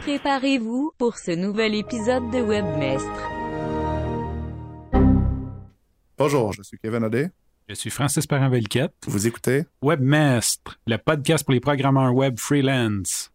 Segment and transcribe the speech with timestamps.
[0.00, 3.30] Préparez-vous pour ce nouvel épisode de Webmestre.
[6.16, 7.30] Bonjour, je suis Kevin Audet.
[7.68, 8.94] Je suis Francis Parent-Velquette.
[9.06, 9.66] Vous écoutez?
[9.82, 13.30] Webmestre, le podcast pour les programmeurs web freelance.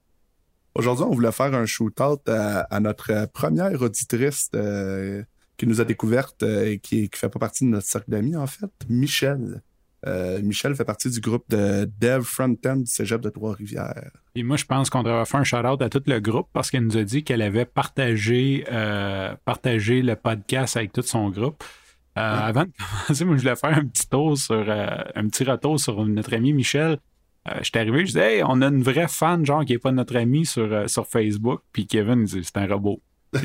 [0.74, 5.24] Aujourd'hui, on voulait faire un shoot-out à, notre première auditrice euh,
[5.58, 8.36] qui nous a découverte euh, et qui ne fait pas partie de notre cercle d'amis,
[8.36, 9.62] en fait, Michel.
[10.06, 14.12] Euh, Michel fait partie du groupe de Dev Frontend du Cégep de Trois-Rivières.
[14.36, 16.86] Et moi, je pense qu'on devrait faire un shout-out à tout le groupe parce qu'elle
[16.86, 18.66] nous a dit qu'elle avait partagé,
[19.46, 21.64] partagé le podcast avec tout son groupe.
[22.16, 22.72] Avant de
[23.08, 26.54] commencer, moi, je voulais faire un petit tour sur un petit retour sur notre ami
[26.54, 27.00] Michel.
[27.48, 29.80] Euh, je suis arrivé, je disais, hey, on a une vraie fan, genre, qui n'est
[29.80, 31.62] pas notre ami sur, euh, sur Facebook.
[31.72, 33.02] Puis Kevin, il dit, c'est un robot.
[33.34, 33.42] là,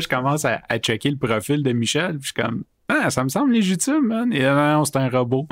[0.00, 2.18] je commence à, à, checker le profil de Michel.
[2.18, 4.32] Puis je suis comme, ah, ça me semble légitime, man.
[4.32, 5.46] Et non, c'est un robot.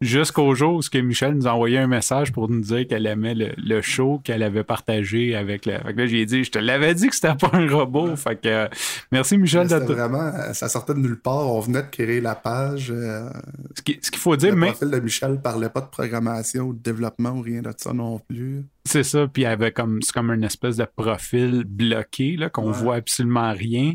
[0.00, 3.34] Jusqu'au jour où que Michel nous a envoyé un message pour nous dire qu'elle aimait
[3.34, 5.78] le, show qu'elle avait partagé avec le.
[5.78, 8.14] Fait que là, j'ai dit, je te l'avais dit que c'était pas un robot.
[8.16, 8.68] Fait que
[9.12, 11.50] merci Michel de vraiment, ça sortait de nulle part.
[11.50, 12.90] On venait de créer la page.
[12.90, 13.30] Euh,
[13.74, 14.66] ce qu'il faut dire, mais.
[14.66, 17.94] Le profil de Michel parlait pas de programmation ou de développement ou rien de ça
[17.94, 18.66] non plus.
[18.84, 22.50] C'est ça, puis il y avait comme, c'est comme une espèce de profil bloqué, là,
[22.50, 23.94] qu'on voit absolument rien.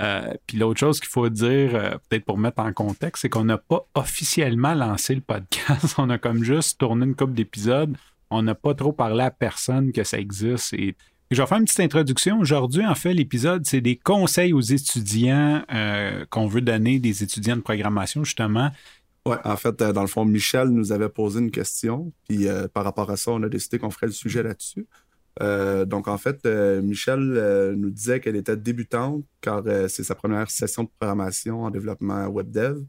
[0.00, 3.44] Euh, puis l'autre chose qu'il faut dire, euh, peut-être pour mettre en contexte, c'est qu'on
[3.44, 5.94] n'a pas officiellement lancé le podcast.
[5.98, 7.96] On a comme juste tourné une couple d'épisodes.
[8.30, 10.72] On n'a pas trop parlé à personne que ça existe.
[10.74, 10.96] Et
[11.30, 12.38] je vais faire une petite introduction.
[12.38, 17.56] Aujourd'hui, en fait, l'épisode, c'est des conseils aux étudiants euh, qu'on veut donner, des étudiants
[17.56, 18.70] de programmation, justement.
[19.26, 22.10] Oui, en fait, dans le fond, Michel nous avait posé une question.
[22.26, 24.86] Puis par rapport à ça, on a décidé qu'on ferait le sujet là-dessus.
[25.40, 30.14] Euh, donc, en fait, euh, Michel euh, nous disait qu'elle était débutante car c'est sa
[30.14, 32.82] première session de programmation en développement web dev.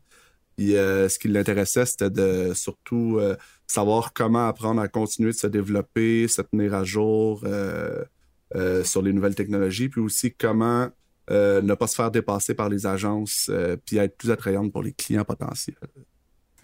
[0.58, 3.20] Et ce qui l'intéressait, c'était de surtout
[3.66, 7.44] savoir comment apprendre à continuer de se développer, se tenir à jour
[8.84, 10.90] sur les nouvelles technologies, puis aussi comment
[11.32, 13.50] ne pas se faire dépasser par les agences,
[13.88, 15.78] puis être plus attrayante pour les clients potentiels.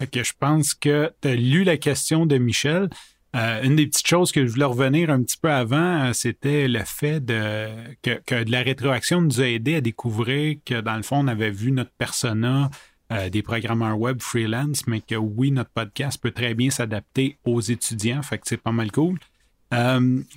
[0.00, 2.90] Ok, je pense que tu as lu la question de Michel.
[3.38, 6.66] Euh, une des petites choses que je voulais revenir un petit peu avant, euh, c'était
[6.66, 11.18] le fait que, de la rétroaction nous a aidé à découvrir que dans le fond,
[11.18, 12.68] on avait vu notre persona
[13.12, 17.60] euh, des programmeurs web freelance, mais que oui, notre podcast peut très bien s'adapter aux
[17.60, 18.22] étudiants.
[18.22, 19.18] Fait que c'est pas mal cool.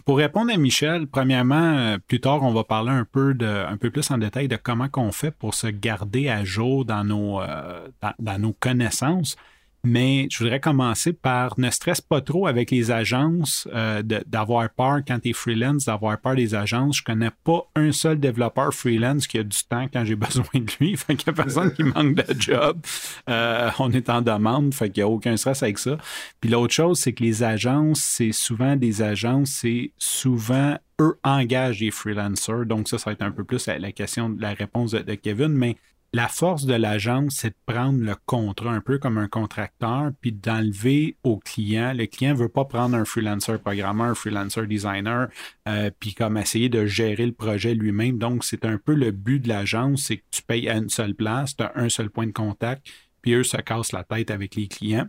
[0.05, 3.89] pour répondre à Michel, premièrement, plus tard, on va parler un peu de, un peu
[3.89, 9.37] plus en détail de comment qu'on fait pour se garder à jour dans nos connaissances.
[9.83, 14.99] Mais je voudrais commencer par ne stresse pas trop avec les agences, euh, d'avoir peur
[15.07, 16.97] quand tu es freelance, d'avoir peur des agences.
[16.97, 20.71] Je connais pas un seul développeur freelance qui a du temps quand j'ai besoin de
[20.79, 20.95] lui.
[20.97, 22.79] Fait qu'il n'y a personne qui manque de job.
[23.27, 25.97] Euh, on est en demande, fait qu'il n'y a aucun stress avec ça.
[26.39, 31.79] Puis l'autre chose, c'est que les agences, c'est souvent des agences, c'est souvent eux engagent
[31.79, 32.65] des freelancers.
[32.67, 35.15] Donc ça, ça va être un peu plus la, question de la réponse de, de
[35.15, 35.75] Kevin, mais
[36.13, 40.33] la force de l'agence, c'est de prendre le contrat un peu comme un contracteur, puis
[40.33, 41.93] d'enlever au client.
[41.93, 45.29] Le client ne veut pas prendre un freelancer programmeur, un freelancer designer,
[45.69, 48.17] euh, puis comme essayer de gérer le projet lui-même.
[48.17, 51.15] Donc, c'est un peu le but de l'agence, c'est que tu payes à une seule
[51.15, 52.85] place, tu as un seul point de contact,
[53.21, 55.07] puis eux se cassent la tête avec les clients.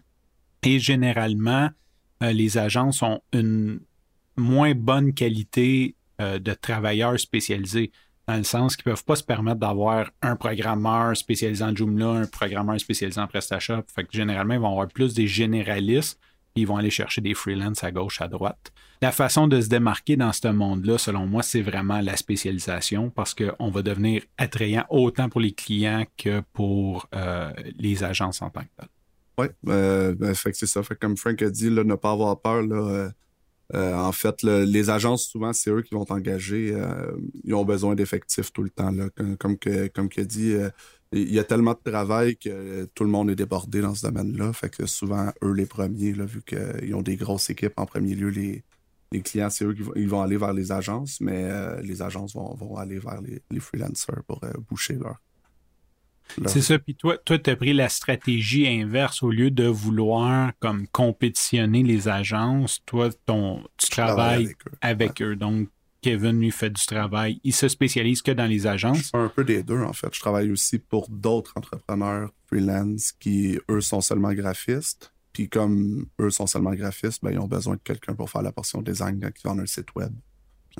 [0.62, 1.70] Et généralement,
[2.22, 3.80] euh, les agences ont une
[4.36, 7.90] moins bonne qualité euh, de travailleurs spécialisés
[8.28, 12.06] dans le sens qu'ils ne peuvent pas se permettre d'avoir un programmeur spécialisé en Joomla,
[12.06, 13.82] un programmeur spécialisé en PrestaShop.
[13.94, 16.18] Fait que généralement, ils vont avoir plus des généralistes
[16.54, 18.72] ils vont aller chercher des freelances à gauche, à droite.
[19.00, 23.34] La façon de se démarquer dans ce monde-là, selon moi, c'est vraiment la spécialisation parce
[23.34, 28.60] qu'on va devenir attrayant autant pour les clients que pour euh, les agences en tant
[28.60, 28.88] que telles.
[29.38, 30.82] Oui, euh, ben, c'est ça.
[30.82, 32.62] Fait comme Frank a dit, ne pas avoir peur.
[32.62, 33.10] Là,
[33.74, 36.72] euh, en fait, les agences, souvent, c'est eux qui vont t'engager.
[36.74, 37.12] Euh,
[37.44, 38.92] ils ont besoin d'effectifs tout le temps.
[39.16, 40.68] Comme, comme, que, comme dit, euh,
[41.12, 44.52] il y a tellement de travail que tout le monde est débordé dans ce domaine-là.
[44.52, 48.28] Fait que souvent, eux les premiers, vu qu'ils ont des grosses équipes en premier lieu,
[48.28, 48.62] les,
[49.22, 51.50] clients, c'est eux qui vont, ils vont aller vers les agences, mais
[51.82, 55.18] les agences vont, vont, aller vers les, les freelancers pour boucher leur,
[56.46, 56.78] c'est ça.
[56.78, 61.82] Puis toi, toi, tu as pris la stratégie inverse au lieu de vouloir comme compétitionner
[61.82, 62.80] les agences.
[62.86, 65.36] Toi, ton, tu travailles avec, eux.
[65.36, 65.68] Donc,
[66.00, 67.40] Kevin, lui, fait du travail.
[67.44, 69.10] Il se spécialise que dans les agences.
[69.14, 70.12] un peu des deux, en fait.
[70.12, 75.12] Je travaille aussi pour d'autres entrepreneurs freelance qui, eux, sont seulement graphistes.
[75.32, 78.52] Puis comme eux sont seulement graphistes, ben, ils ont besoin de quelqu'un pour faire la
[78.52, 80.12] portion design quand ils un site web.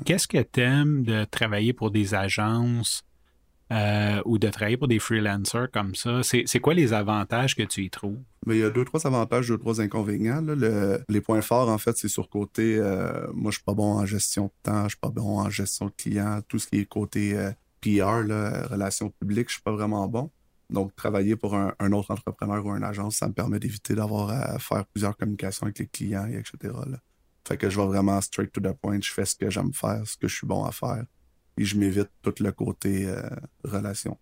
[0.05, 3.03] Qu'est-ce que tu aimes de travailler pour des agences
[3.73, 7.83] euh, ou de travailler pour des freelancers comme ça, c'est quoi les avantages que tu
[7.83, 8.19] y trouves?
[8.47, 10.43] Il y a deux, trois avantages, deux, trois inconvénients.
[11.09, 14.05] les points forts, en fait, c'est sur côté, euh, moi, je suis pas bon en
[14.05, 16.85] gestion de temps, je suis pas bon en gestion de clients, tout ce qui est
[16.85, 20.29] côté euh, PR, relations publiques, je suis pas vraiment bon.
[20.69, 24.59] Donc, travailler pour un, autre entrepreneur ou une agence, ça me permet d'éviter d'avoir à
[24.59, 26.73] faire plusieurs communications avec les clients, etc.
[27.47, 30.01] Fait que je vais vraiment straight to the point, je fais ce que j'aime faire,
[30.05, 31.03] ce que je suis bon à faire
[31.57, 33.29] et je m'évite tout le côté euh,
[33.63, 34.17] relation.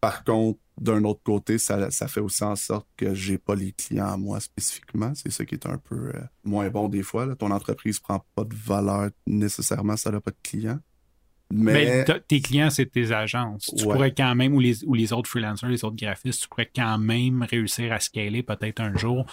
[0.00, 4.12] Par contre, d'un autre côté, ça, fait aussi en sorte que j'ai pas les clients
[4.12, 5.14] à moi spécifiquement.
[5.14, 7.34] C'est ça qui est un peu euh, moins bon des fois.
[7.36, 10.78] Ton entreprise prend pas de valeur nécessairement ça n'a pas de clients.
[11.50, 13.72] Mais, tes clients, c'est tes agences.
[13.76, 16.70] Tu pourrais quand même, ou les, ou les autres freelancers, les autres graphistes, tu pourrais
[16.74, 19.24] quand même réussir à scaler peut-être un jour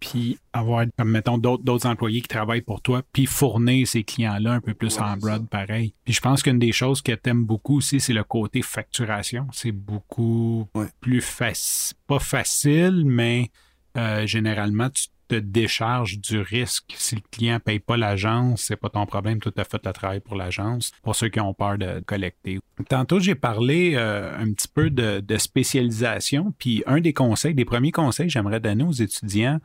[0.00, 4.60] puis avoir, comme mettons, d'autres employés qui travaillent pour toi, puis fournir ces clients-là un
[4.60, 5.94] peu plus en broad, pareil.
[6.04, 9.46] Puis je pense qu'une des choses que tu aimes beaucoup aussi, c'est le côté facturation.
[9.52, 10.68] C'est beaucoup
[11.00, 13.50] plus facile, pas facile, mais
[13.96, 16.94] euh, généralement, tu te décharges du risque.
[16.96, 19.92] Si le client ne paye pas l'agence, c'est pas ton problème, tu as fait le
[19.92, 22.58] travail pour l'agence, pour ceux qui ont peur de collecter.
[22.88, 27.66] Tantôt, j'ai parlé euh, un petit peu de, de spécialisation, puis un des conseils, des
[27.66, 29.60] premiers conseils que j'aimerais donner aux étudiants,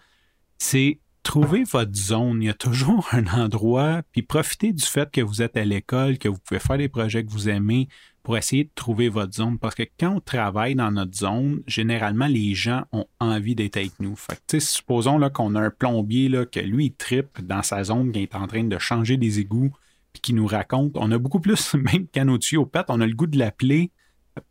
[0.58, 2.42] c'est trouver votre zone.
[2.42, 6.18] Il y a toujours un endroit, puis profitez du fait que vous êtes à l'école,
[6.18, 7.88] que vous pouvez faire des projets que vous aimez
[8.22, 9.58] pour essayer de trouver votre zone.
[9.58, 14.00] Parce que quand on travaille dans notre zone, généralement, les gens ont envie d'être avec
[14.00, 14.16] nous.
[14.16, 17.84] Fait que, supposons là, qu'on a un plombier là, que lui, il tripe dans sa
[17.84, 19.72] zone, qui est en train de changer des égouts,
[20.12, 20.94] puis qui nous raconte.
[20.96, 23.92] On a beaucoup plus, même qu'à nos tuyaux au on a le goût de l'appeler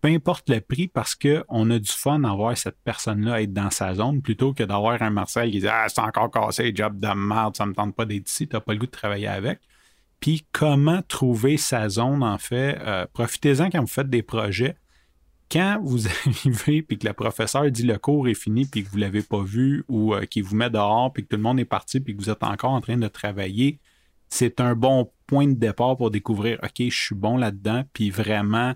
[0.00, 3.70] peu importe le prix, parce qu'on a du fun à voir cette personne-là être dans
[3.70, 7.08] sa zone plutôt que d'avoir un Marcel qui dit Ah, c'est encore cassé, job de
[7.08, 9.60] merde, ça me tente pas d'être ici, t'as pas le goût de travailler avec.
[10.20, 14.76] Puis comment trouver sa zone, en fait, euh, profitez-en quand vous faites des projets.
[15.50, 18.98] Quand vous arrivez puis que le professeur dit le cours est fini puis que vous
[18.98, 21.58] ne l'avez pas vu ou euh, qu'il vous met dehors puis que tout le monde
[21.58, 23.80] est parti puis que vous êtes encore en train de travailler,
[24.28, 28.74] c'est un bon point de départ pour découvrir OK, je suis bon là-dedans puis vraiment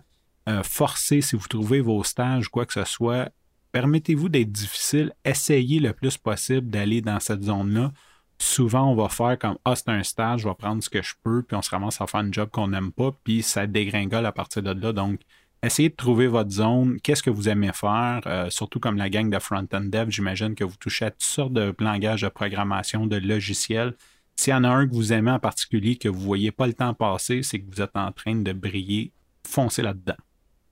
[0.49, 3.31] euh, forcez, si vous trouvez vos stages, quoi que ce soit,
[3.73, 7.93] permettez-vous d'être difficile, essayez le plus possible d'aller dans cette zone-là.
[8.39, 11.15] Souvent, on va faire comme Ah, c'est un stage, je vais prendre ce que je
[11.23, 14.27] peux, puis on se ramasse à faire un job qu'on n'aime pas, puis ça dégringole
[14.27, 14.93] à partir de là.
[14.93, 15.21] Donc,
[15.63, 17.01] essayez de trouver votre zone.
[17.03, 18.21] Qu'est-ce que vous aimez faire?
[18.27, 21.53] Euh, surtout comme la gang de front-end dev, j'imagine que vous touchez à toutes sortes
[21.53, 23.95] de langages de programmation, de logiciels.
[24.37, 26.67] S'il y en a un que vous aimez en particulier, que vous ne voyez pas
[26.67, 29.13] le temps passer, c'est que vous êtes en train de briller.
[29.47, 30.17] Foncez là-dedans.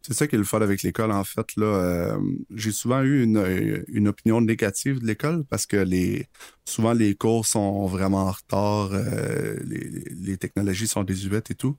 [0.07, 1.57] C'est ça qui est le fun avec l'école, en fait.
[1.57, 2.19] Là, euh,
[2.55, 6.29] j'ai souvent eu une, opinion négative de l'école parce que les,
[6.67, 11.79] souvent les cours sont vraiment en retard, euh, les, technologies sont désuètes et tout.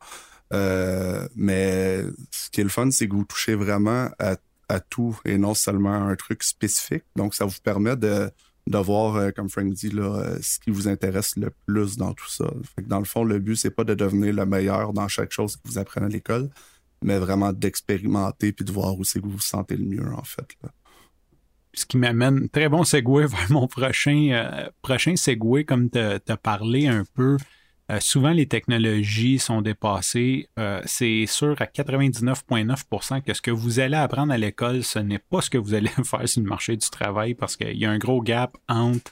[0.53, 2.01] Euh, mais
[2.31, 5.93] ce qui est le fun, c'est que vous touchez vraiment à, tout et non seulement
[5.93, 7.03] à un truc spécifique.
[7.15, 8.31] Donc, ça vous permet de,
[8.65, 12.51] de voir, comme Frank dit, là, ce qui vous intéresse le plus dans tout ça.
[12.87, 15.61] dans le fond, le but, c'est pas de devenir le meilleur dans chaque chose que
[15.65, 16.49] vous apprenez à l'école,
[17.01, 20.23] mais vraiment d'expérimenter puis de voir où c'est que vous vous sentez le mieux, en
[20.23, 20.47] fait.
[21.73, 26.37] Ce qui m'amène, très bon segue vers mon prochain, euh, prochain segue, comme tu as
[26.37, 27.37] parlé un peu.
[27.91, 30.49] Euh, souvent, les technologies sont dépassées.
[30.57, 35.19] Euh, c'est sûr à 99,9% que ce que vous allez apprendre à l'école, ce n'est
[35.19, 37.91] pas ce que vous allez faire sur le marché du travail parce qu'il y a
[37.91, 39.11] un gros gap entre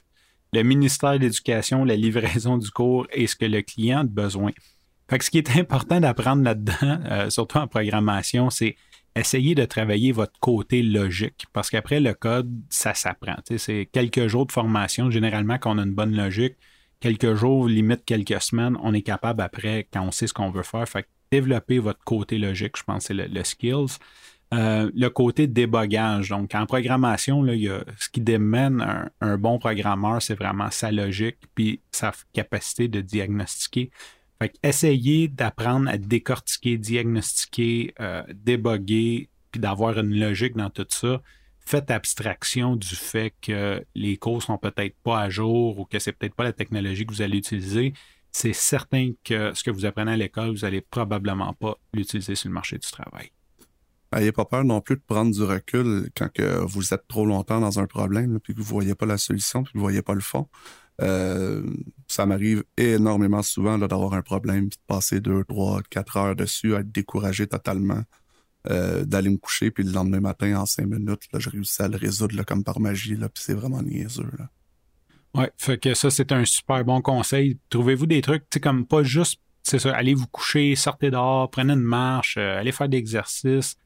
[0.52, 4.50] le ministère de l'Éducation, la livraison du cours et ce que le client a besoin.
[5.08, 6.74] Fait que ce qui est important d'apprendre là-dedans,
[7.10, 8.76] euh, surtout en programmation, c'est
[9.16, 11.46] essayer de travailler votre côté logique.
[11.52, 13.36] Parce qu'après, le code, ça s'apprend.
[13.56, 16.56] C'est quelques jours de formation, généralement, qu'on a une bonne logique.
[17.00, 20.62] Quelques jours, limite quelques semaines, on est capable après, quand on sait ce qu'on veut
[20.62, 20.88] faire.
[20.88, 23.98] Fait que développer votre côté logique, je pense, c'est le, skills.
[24.52, 26.30] Euh, le côté débogage.
[26.30, 27.54] Donc, en programmation, là,
[27.98, 33.00] ce qui démène un, un bon programmeur, c'est vraiment sa logique puis sa capacité de
[33.00, 33.90] diagnostiquer.
[34.44, 41.22] Fait essayer d'apprendre à décortiquer, diagnostiquer, euh, déboguer, puis d'avoir une logique dans tout ça.
[41.60, 46.12] Faites abstraction du fait que les cours sont peut-être pas à jour ou que c'est
[46.12, 47.94] peut-être pas la technologie que vous allez utiliser.
[48.32, 52.50] C'est certain que ce que vous apprenez à l'école, vous allez probablement pas l'utiliser sur
[52.50, 53.30] le marché du travail.
[54.12, 56.28] N'ayez pas peur non plus de prendre du recul quand
[56.66, 59.62] vous êtes trop longtemps dans un problème, puis que vous ne voyez pas la solution,
[59.62, 60.48] puis que vous ne voyez pas le fond.
[61.02, 61.62] Euh,
[62.06, 66.74] ça m'arrive énormément souvent d'avoir un problème, puis de passer deux, trois, quatre heures dessus,
[66.74, 68.02] à être découragé totalement,
[68.70, 71.88] euh, d'aller me coucher, puis le lendemain matin, en cinq minutes, là, je réussis à
[71.88, 74.30] le résoudre comme par magie, là, puis c'est vraiment niaiseux.
[74.38, 74.48] Là.
[75.34, 77.58] Ouais, fait que ça, c'est un super bon conseil.
[77.68, 81.72] Trouvez-vous des trucs, tu comme pas juste, c'est ça, allez vous coucher, sortez dehors, prenez
[81.72, 83.76] une marche, euh, allez faire des exercices.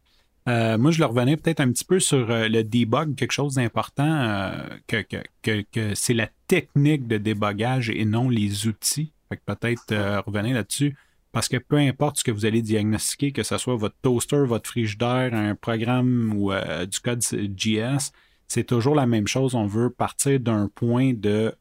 [0.48, 3.56] Euh, moi, je le revenais peut-être un petit peu sur euh, le debug, quelque chose
[3.56, 4.52] d'important, euh,
[4.86, 9.12] que, c'est la technique de débogage et non les outils.
[9.28, 10.96] Fait que peut-être revenir là-dessus.
[11.32, 14.70] Parce que peu importe ce que vous allez diagnostiquer, que ce soit votre toaster, votre
[14.70, 16.50] frigidaire, un programme ou
[16.86, 18.12] du code JS,
[18.46, 19.54] c'est toujours la même chose.
[19.54, 21.54] On veut partir d'un point de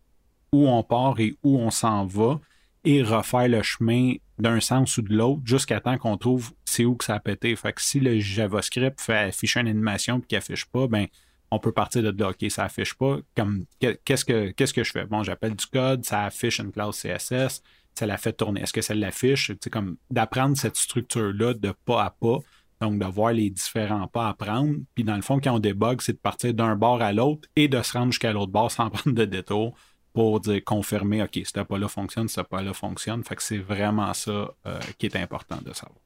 [0.53, 2.39] où on part et où on s'en va
[2.85, 6.95] et refaire le chemin d'un sens ou de l'autre jusqu'à temps qu'on trouve c'est où
[6.95, 7.55] que ça a pété.
[7.55, 11.07] Fait que si le JavaScript fait afficher une animation et qu'il affiche pas, ben
[11.49, 13.17] on peut partir de là, OK, ça affiche pas.
[13.35, 15.05] Comme qu'est-ce que qu'est-ce que je fais?
[15.05, 17.63] Bon, j'appelle du code, ça affiche une classe CSS,
[17.95, 18.61] ça la fait tourner.
[18.61, 19.51] Est-ce que ça l'affiche?
[19.61, 22.39] C'est comme d'apprendre cette structure-là de pas à pas.
[22.79, 24.75] Donc, de voir les différents pas à prendre.
[24.93, 27.67] Puis, dans le fond, quand on débug, c'est de partir d'un bord à l'autre et
[27.67, 29.75] de se rendre jusqu'à l'autre bord sans prendre de détour
[30.17, 33.23] pour dire, confirmer, OK, ce pas-là fonctionne, ce pas-là fonctionne.
[33.23, 35.99] Fait que c'est vraiment ça euh, qui est important de savoir.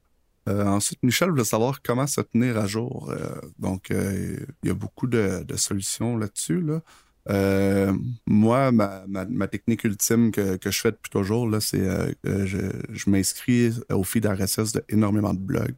[0.49, 3.09] Euh, ensuite, Michel voulait savoir comment se tenir à jour.
[3.09, 6.59] Euh, donc, il y a beaucoup de, solutions là-dessus.
[6.59, 7.93] Là.
[8.27, 12.11] Moi, ma, technique ultime que, que, je fais depuis toujours, là, c'est euh,
[12.45, 15.77] je, m'inscris au feed RSS de énormément de blogs.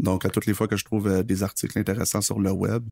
[0.00, 2.82] Donc, à toutes les fois que je trouve des articles intéressants sur le web,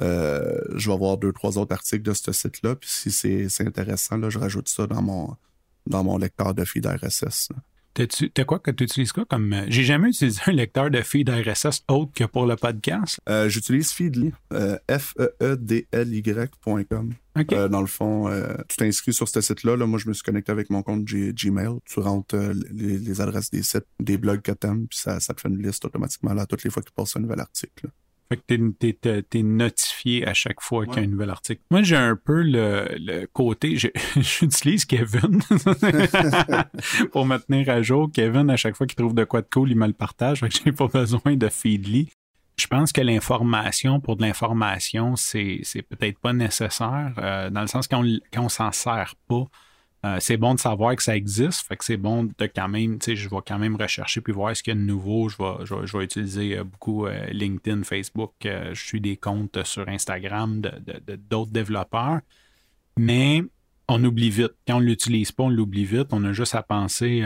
[0.00, 2.76] euh, je vais voir deux, trois autres articles de ce site-là.
[2.76, 5.36] Puis si c'est intéressant, là, je rajoute ça dans mon,
[5.86, 7.50] dans mon lecteur de feed RSS.
[8.34, 9.64] T'as quoi que tu utilises quoi comme.
[9.66, 13.18] J'ai jamais utilisé un lecteur de feed RSS autre que pour le podcast?
[13.28, 15.54] Euh, J'utilise Feedly, euh, F-E-E-D-L-Y.com.
[17.36, 17.56] Okay.
[17.56, 18.30] Euh, dans le fond,
[18.68, 19.76] tu t'inscris sur ce site-là.
[19.76, 21.78] Là, moi, je me suis connecté avec mon compte G Gmail.
[21.86, 22.36] Tu rentres
[22.72, 25.60] les, les, adresses des sites, des blogs que t'aimes, puis ça, ça te fait une
[25.60, 27.86] liste automatiquement là, toutes les fois qu'il passe un nouvel article.
[27.86, 27.90] Là.
[28.30, 30.86] Fait que t'es, t'es, t'es notifié à chaque fois ouais.
[30.86, 31.62] qu'il y a un nouvel article.
[31.70, 33.76] Moi, j'ai un peu le, le côté,
[34.16, 35.40] j'utilise Kevin
[37.12, 38.10] pour me tenir à jour.
[38.12, 40.40] Kevin, à chaque fois qu'il trouve de quoi de cool, il me le partage.
[40.40, 42.10] Fait que j'ai pas besoin de Feedly.
[42.58, 47.68] Je pense que l'information, pour de l'information, c'est, c'est peut-être pas nécessaire, euh, dans le
[47.68, 49.44] sens qu'on quand on s'en sert pas.
[50.06, 53.00] Euh, c'est bon de savoir que ça existe, fait que c'est bon de quand même,
[53.00, 55.28] tu sais, je vais quand même rechercher puis voir ce qu'il y a de nouveau.
[55.28, 58.32] Je vais, je je utiliser euh, beaucoup euh, LinkedIn, Facebook.
[58.44, 60.70] je suis des comptes sur Instagram de,
[61.04, 62.20] de, d'autres développeurs.
[62.96, 63.42] Mais
[63.88, 64.52] on oublie vite.
[64.68, 66.08] Quand on ne l'utilise pas, on l'oublie vite.
[66.12, 67.22] On a juste à penser,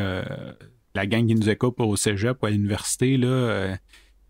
[0.94, 3.74] la gang qui nous écoute au cégep ou à l'université, le,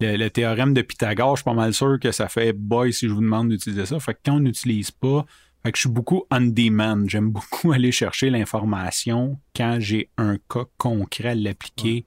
[0.01, 3.13] le, théorème de Pythagore, je suis pas mal sûr que ça fait boy si je
[3.13, 3.99] vous demande d'utiliser ça.
[4.01, 5.27] Fait que quand on n'utilise pas,
[5.65, 7.05] fait que je suis beaucoup on demand.
[7.07, 12.07] J'aime beaucoup aller chercher l'information quand j'ai un cas concret à l'appliquer.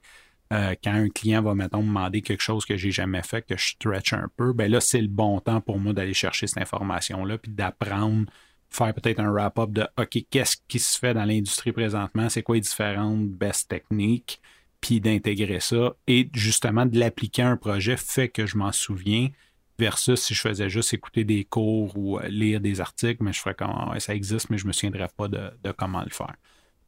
[0.52, 3.56] Euh, quand un client va, mettons, me demander quelque chose que j'ai jamais fait, que
[3.56, 6.62] je stretch un peu, ben là, c'est le bon temps pour moi d'aller chercher cette
[6.62, 8.26] information-là, puis d'apprendre,
[8.70, 12.54] faire peut-être un wrap-up de OK, qu'est-ce qui se fait dans l'industrie présentement, c'est quoi
[12.54, 14.40] les différentes best techniques,
[14.80, 19.30] puis d'intégrer ça et justement de l'appliquer à un projet fait que je m'en souviens
[19.78, 23.54] versus si je faisais juste écouter des cours ou lire des articles, mais je ferais
[23.54, 26.34] comme ouais, ça existe, mais je me souviendrais pas de, de comment le faire.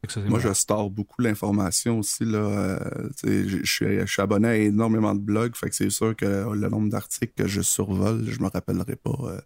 [0.07, 2.23] Ça, Moi, je store beaucoup l'information aussi.
[2.23, 6.15] Là, euh, je, suis, je suis abonné à énormément de blogs, fait que c'est sûr
[6.15, 9.17] que le nombre d'articles que je survole, je me rappellerai pas.
[9.23, 9.41] Euh,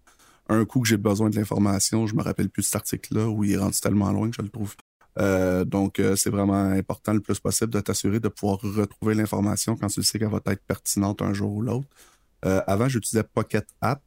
[0.50, 3.44] un coup que j'ai besoin de l'information, je me rappelle plus de cet article-là où
[3.44, 4.76] il est rendu tellement loin que je le trouve
[5.20, 9.76] euh, donc, euh, c'est vraiment important le plus possible de t'assurer de pouvoir retrouver l'information
[9.76, 11.88] quand tu sais qu'elle va être pertinente un jour ou l'autre.
[12.46, 14.02] Euh, avant, j'utilisais Pocket App,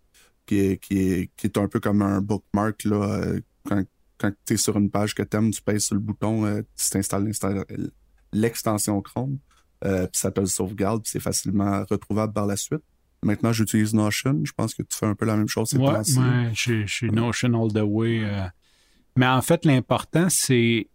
[0.44, 2.84] qui est, qui, est, qui est un peu comme un bookmark.
[2.84, 3.22] Là,
[3.66, 3.84] quand
[4.18, 6.62] quand tu es sur une page que tu aimes, tu pèses sur le bouton, euh,
[6.76, 7.30] tu t'installes
[8.32, 9.38] l'extension Chrome,
[9.84, 12.82] euh, puis ça te le sauvegarde, puis c'est facilement retrouvable par la suite.
[13.22, 14.40] Maintenant, j'utilise Notion.
[14.44, 15.72] Je pense que tu fais un peu la même chose.
[15.74, 18.20] Ouais, ouais je, je suis Notion all the way.
[18.22, 18.46] Euh.
[19.16, 20.88] Mais en fait, l'important, c'est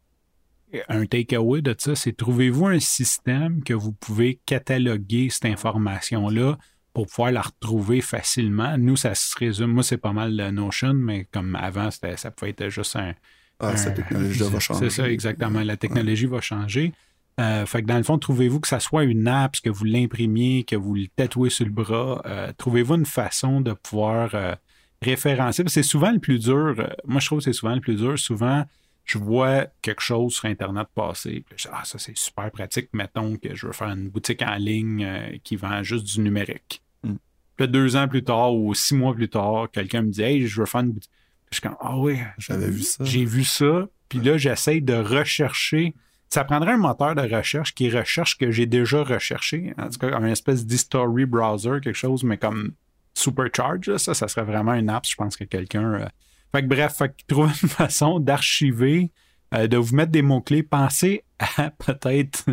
[0.87, 6.57] un takeaway de ça, c'est trouvez-vous un système que vous pouvez cataloguer cette information-là
[6.93, 8.77] pour pouvoir la retrouver facilement.
[8.77, 12.51] Nous, ça se résume, moi, c'est pas mal la Notion, mais comme avant, ça pouvait
[12.57, 13.13] être juste un.
[13.59, 14.89] Ah, cette technologie va changer.
[14.89, 15.61] C'est ça, exactement.
[15.61, 16.35] La technologie ouais.
[16.37, 16.93] va changer.
[17.39, 20.63] Euh, fait que dans le fond, trouvez-vous que ça soit une app, que vous l'imprimiez,
[20.63, 24.55] que vous le tatouez sur le bras, euh, trouvez-vous une façon de pouvoir euh,
[25.01, 25.63] référencer?
[25.67, 26.75] C'est souvent le plus dur.
[27.05, 28.17] moi, je trouve que c'est souvent le plus dur.
[28.19, 28.65] Souvent,
[29.05, 31.43] je vois quelque chose sur Internet passer.
[31.47, 32.89] Puis je dis, ah, ça, c'est super pratique.
[32.93, 36.81] Mettons que je veux faire une boutique en ligne euh, qui vend juste du numérique.
[37.03, 37.15] Mm.
[37.57, 40.59] Puis deux ans plus tard ou six mois plus tard, quelqu'un me dit, hey, je
[40.59, 41.11] veux faire une boutique.
[41.49, 43.03] Puis je suis comme, ah oui, j'avais vu ça.
[43.03, 43.87] J'ai vu ça.
[44.07, 45.93] Puis là, j'essaie de rechercher.
[46.29, 49.73] Ça prendrait un moteur de recherche qui recherche que j'ai déjà recherché.
[49.77, 52.71] En tout cas, un espèce d'history browser, quelque chose, mais comme
[53.13, 53.97] supercharge.
[53.97, 55.05] Ça, ça serait vraiment une app.
[55.05, 55.93] Je pense que quelqu'un.
[55.93, 56.07] Euh,
[56.51, 59.11] fait que bref, fait que trouver une façon d'archiver,
[59.53, 60.63] euh, de vous mettre des mots-clés.
[60.63, 62.45] Pensez à peut-être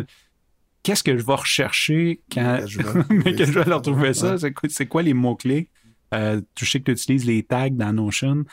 [0.83, 4.35] qu'est-ce que je vais rechercher quand Je vais mais que je vais leur trouver ça?
[4.69, 5.69] C'est quoi, les mots-clés?
[6.13, 8.43] Euh, tu sais que tu utilises les tags dans Notion.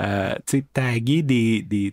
[0.00, 1.62] Euh, tu sais, taguer des.
[1.62, 1.92] des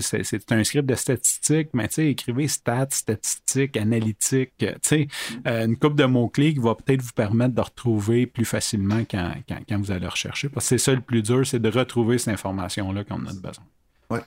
[0.00, 4.52] c'est, un script de statistiques, mais tu sais, écrivez stats, statistiques, analytiques.
[4.62, 5.08] euh, Tu sais,
[5.46, 9.32] euh, une coupe de mots-clés qui va peut-être vous permettre de retrouver plus facilement quand,
[9.48, 10.48] quand, quand vous allez rechercher.
[10.48, 13.64] Parce que c'est ça le plus dur, c'est de retrouver cette information-là qu'on a besoin.
[14.10, 14.20] Ouais.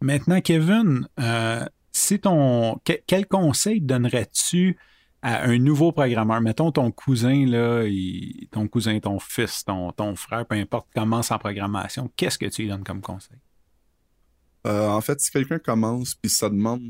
[0.00, 2.78] Maintenant, Kevin, euh, si ton.
[2.84, 4.76] que- quel conseil donnerais-tu
[5.22, 6.40] à un nouveau programmeur?
[6.40, 11.30] Mettons ton cousin, là, il- ton cousin, ton fils, ton, ton frère, peu importe, commence
[11.30, 12.10] en programmation.
[12.16, 13.38] Qu'est-ce que tu lui donnes comme conseil?
[14.66, 16.82] Euh, en fait, si quelqu'un commence puis ça demande,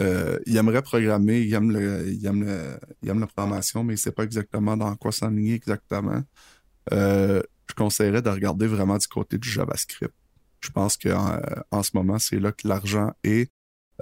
[0.00, 3.94] euh, il aimerait programmer, il aime, le, il, aime le- il aime la programmation, mais
[3.94, 6.22] il sait pas exactement dans quoi s'enligner exactement,
[6.92, 10.14] euh, je conseillerais de regarder vraiment du côté du JavaScript.
[10.60, 11.38] Je pense qu'en
[11.70, 13.50] en ce moment, c'est là que l'argent est.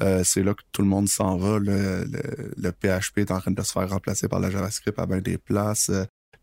[0.01, 1.59] Euh, c'est là que tout le monde s'en va.
[1.59, 5.39] Le PHP est en train de se faire remplacer par le JavaScript à bien des
[5.39, 5.91] places.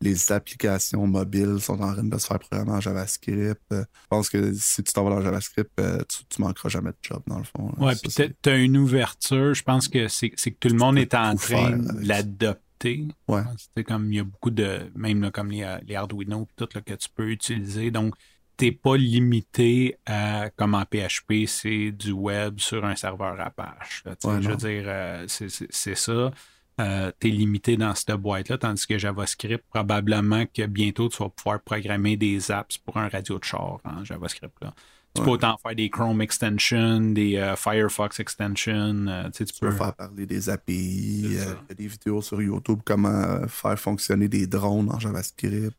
[0.01, 3.61] Les applications mobiles sont en train de se faire programmer en JavaScript.
[3.73, 6.91] Euh, je pense que si tu t'en vas dans JavaScript, euh, tu, tu manqueras jamais
[6.91, 7.73] de job, dans le fond.
[7.79, 9.53] Ça, puis tu as une ouverture.
[9.53, 13.07] Je pense que c'est que tout le monde est en train de l'adopter.
[13.27, 13.41] Ouais.
[13.75, 14.89] C'est comme il y a beaucoup de.
[14.95, 17.91] Même là, comme les, euh, les Arduino, tout là, que tu peux utiliser.
[17.91, 18.15] Donc,
[18.55, 24.03] t'es pas limité à, comme en PHP, c'est du web sur un serveur Apache.
[24.05, 24.15] là.
[24.23, 26.31] Ouais, je veux dire, euh, c'est ça.
[26.79, 31.61] Euh, t'es limité dans cette boîte-là, tandis que JavaScript, probablement que bientôt, tu vas pouvoir
[31.61, 34.55] programmer des apps pour un radio de char en JavaScript.
[34.61, 34.73] Là.
[35.15, 39.07] Tu peux autant faire des Chrome extensions, des euh, Firefox extensions.
[39.07, 43.77] euh, tu peux peux faire parler des API, euh, des vidéos sur YouTube, comment faire
[43.77, 45.75] fonctionner des drones en JavaScript.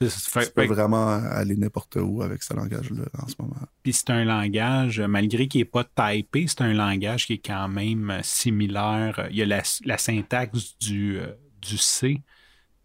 [0.00, 3.54] tu fait- peux fait- vraiment aller n'importe où avec ce langage-là en ce moment.
[3.84, 7.68] Puis c'est un langage, malgré qu'il n'est pas typé, c'est un langage qui est quand
[7.68, 9.28] même similaire.
[9.30, 11.18] Il y a la, la syntaxe du,
[11.60, 12.20] du C,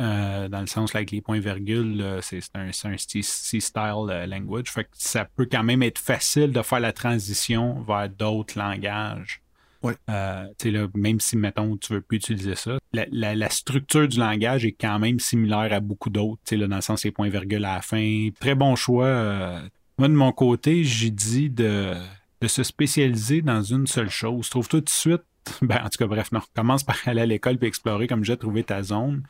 [0.01, 4.69] euh, dans le sens là, avec les points-virgules, c'est un, un C-style euh, language.
[4.71, 9.41] Fait que ça peut quand même être facile de faire la transition vers d'autres langages.
[9.83, 9.93] Ouais.
[10.09, 14.17] Euh, là, même si, mettons, tu veux plus utiliser ça, la, la- la structure du
[14.19, 17.81] langage est quand même similaire à beaucoup d'autres, dans le sens les points-virgules à la
[17.81, 18.29] fin.
[18.39, 19.05] Très bon choix.
[19.05, 19.61] euh,
[19.99, 21.93] moi, de mon côté, j'ai dit de,
[22.41, 24.49] de se spécialiser dans une seule chose.
[24.49, 25.21] Trouve-toi tout de suite,
[25.61, 28.37] ben, en tout cas, bref, non, commence par aller à l'école puis explorer, comme j'ai
[28.37, 29.23] trouvé ta zone.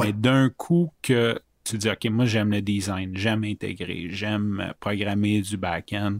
[0.00, 5.40] Mais d'un coup que tu dis, OK, moi, j'aime le design, j'aime intégrer, j'aime programmer
[5.40, 6.18] du back-end,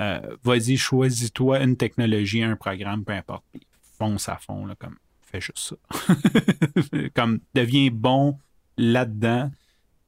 [0.00, 3.66] euh, vas-y, choisis-toi une technologie, un programme, peu importe, puis
[3.98, 5.76] fonce à fond, là, comme, fais juste ça.
[7.14, 8.38] comme, deviens bon
[8.76, 9.50] là-dedans,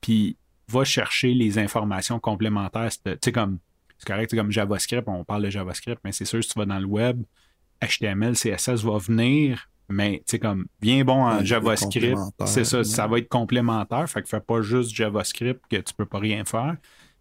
[0.00, 0.37] puis
[0.68, 2.90] va chercher les informations complémentaires.
[3.04, 3.59] Tu sais, comme,
[3.98, 6.78] c'est correct, comme JavaScript, on parle de JavaScript, mais c'est sûr, si tu vas dans
[6.78, 7.22] le web,
[7.83, 12.85] HTML, CSS va venir, mais tu sais, comme, bien bon en Ouais, JavaScript, c'est ça,
[12.85, 16.44] ça va être complémentaire, fait que fais pas juste JavaScript que tu peux pas rien
[16.44, 16.77] faire,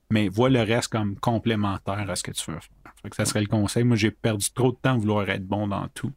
[0.09, 2.93] mais vois le reste comme complémentaire à ce que tu veux faire.
[3.01, 3.83] Fait que ça serait le conseil.
[3.83, 6.11] Moi, j'ai perdu trop de temps à vouloir être bon dans tout.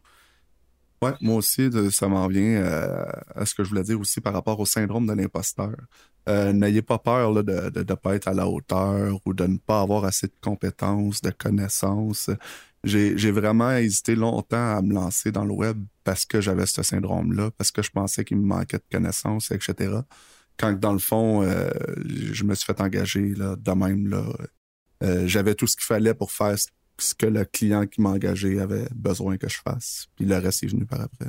[1.02, 4.34] Ouais, moi aussi, ça m'en vient euh, à ce que je voulais dire aussi par
[4.34, 5.74] rapport au syndrome de l'imposteur.
[6.28, 9.56] Euh, N'ayez pas peur là, de ne pas être à la hauteur ou de ne
[9.56, 12.30] pas avoir assez de compétences, de connaissances.
[12.84, 17.50] J'ai vraiment hésité longtemps à me lancer dans le web parce que j'avais ce syndrome-là,
[17.58, 19.98] parce que je pensais qu'il me manquait de connaissances, etc.
[20.58, 21.70] Quand dans le fond, euh,
[22.32, 24.08] je me suis fait engager là, de même.
[24.08, 24.24] Là,
[25.02, 28.60] Euh, j'avais tout ce qu'il fallait pour faire ce- que le client qui m'a engagé
[28.60, 30.08] avait besoin que je fasse.
[30.14, 31.24] Puis le reste est venu par après.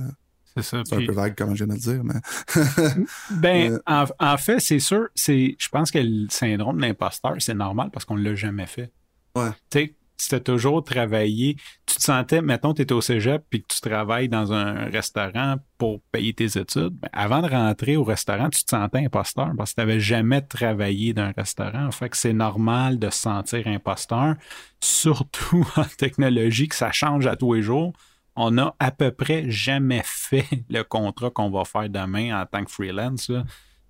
[0.57, 0.81] C'est ça.
[0.85, 2.19] C'est puis- un peu vague comme je viens de le dire, mais
[3.31, 7.35] Ben, Euh, en, en fait, c'est sûr, c'est, je pense que le syndrome de l'imposteur,
[7.39, 8.91] c'est normal parce qu'on ne l'a jamais fait.
[9.35, 9.51] Ouais.
[9.69, 9.95] Tu sais,
[10.27, 11.55] tu as toujours travaillé,
[11.85, 15.55] tu te sentais, mettons, tu es au cégep puis que tu travailles dans un restaurant
[15.77, 19.71] pour payer tes études, ben, avant de rentrer au restaurant, tu te sentais imposteur parce
[19.71, 21.91] que tu n'avais jamais travaillé dans un restaurant.
[21.91, 24.35] Fait c'est normal de se sentir imposteur,
[24.79, 27.93] surtout en technologie, que ça change à tous les jours.
[28.35, 32.63] On n'a à peu près jamais fait le contrat qu'on va faire demain en tant
[32.63, 33.31] que freelance.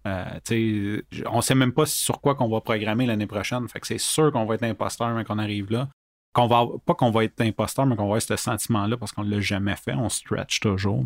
[0.08, 3.68] Euh, on sait même pas sur quoi qu'on va programmer l'année prochaine.
[3.68, 5.90] Fait que c'est sûr qu'on va être imposteur quand on arrive là.
[6.34, 9.24] Qu'on va, pas qu'on va être imposteur, mais qu'on va avoir ce sentiment-là parce qu'on
[9.24, 9.94] l'a jamais fait.
[9.94, 11.04] On stretch toujours.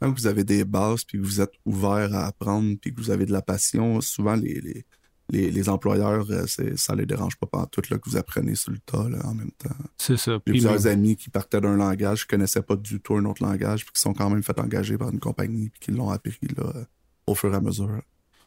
[0.00, 3.10] quand vous avez des bases puis que vous êtes ouvert à apprendre puis que vous
[3.10, 4.86] avez de la passion, souvent les, les,
[5.30, 8.78] les, les employeurs, euh, ça les dérange pas tout là, que vous apprenez sur le
[8.78, 9.74] tas là, en même temps.
[9.98, 10.32] C'est ça.
[10.32, 13.24] J'ai Puis plusieurs même- amis qui partaient d'un langage, qui connaissaient pas du tout un
[13.26, 16.10] autre langage, puis qui sont quand même fait engager par une compagnie, puis qui l'ont
[16.10, 16.84] appris là, euh,
[17.26, 18.00] au fur et à mesure.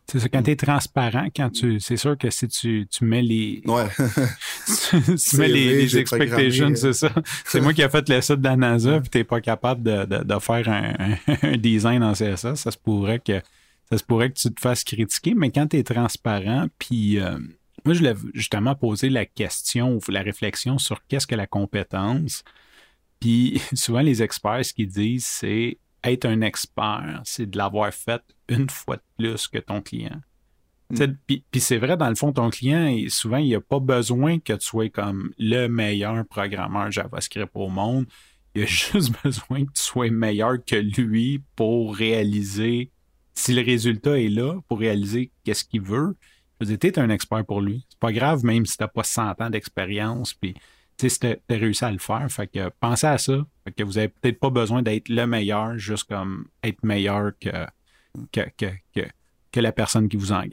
[0.07, 1.79] C'est ça, quand tu es transparent, quand tu.
[1.79, 3.61] C'est sûr que si tu, tu mets les.
[3.65, 3.87] Ouais.
[4.89, 6.75] tu mets les, vrai, les expectations, programmé.
[6.75, 7.11] c'est ça.
[7.45, 10.05] C'est moi qui ai fait le site de la NASA, puis t'es pas capable de,
[10.05, 12.55] de, de faire un, un design en CSS.
[12.55, 13.41] Ça se pourrait que
[13.89, 17.37] ça se pourrait que tu te fasses critiquer, mais quand tu es transparent, puis euh,
[17.85, 22.43] moi, je voulais justement poser la question ou la réflexion sur qu'est-ce que la compétence.
[23.19, 28.21] Puis souvent, les experts, ce qu'ils disent, c'est être un expert, c'est de l'avoir fait
[28.49, 30.21] une fois de plus que ton client.
[30.91, 33.59] Tu sais, Puis puis c'est vrai, dans le fond, ton client, il- souvent, il n'a
[33.61, 38.05] pas besoin que tu sois comme le meilleur programmeur JavaScript au monde.
[38.53, 42.91] Il a juste besoin que tu sois meilleur que lui pour réaliser,
[43.33, 46.15] si le résultat est là, pour réaliser qu'est-ce qu'il veut.
[46.61, 47.85] Je veux dire, t'es un expert pour lui.
[47.89, 50.53] C'est pas grave, même si t'as pas 100 ans d'expérience, puis
[50.97, 52.25] t'as réussi à le faire.
[52.29, 53.45] Fait que pensez à ça.
[53.75, 57.49] Que vous avez peut-être pas besoin d'être le meilleur, juste comme être meilleur que,
[58.31, 59.01] que, que,
[59.51, 60.51] que, la personne qui vous engage.